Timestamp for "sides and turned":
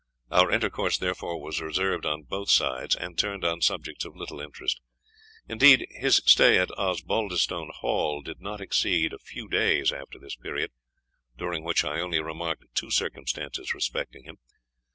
2.49-3.45